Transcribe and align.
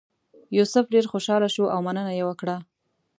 یوسف 0.57 0.85
ډېر 0.93 1.05
خوشاله 1.11 1.47
شو 1.55 1.65
او 1.73 1.79
مننه 1.85 2.11
یې 2.17 2.23
وکړه. 2.27 2.57